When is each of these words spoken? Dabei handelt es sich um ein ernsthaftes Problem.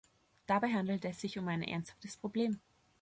Dabei 0.47 0.69
handelt 0.73 1.05
es 1.05 1.21
sich 1.21 1.37
um 1.37 1.47
ein 1.47 1.61
ernsthaftes 1.61 2.17
Problem. 2.17 2.59